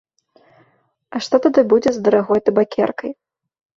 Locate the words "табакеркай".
2.51-3.11